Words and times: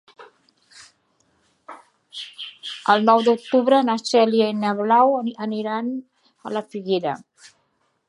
El 2.95 3.07
nou 3.11 3.23
d'octubre 3.29 3.85
na 3.91 3.99
Cèlia 4.07 4.51
i 4.55 4.59
na 4.65 4.75
Blau 4.83 5.17
aniran 5.49 5.97
a 6.49 6.57
la 6.59 6.69
Figuera. 6.75 7.19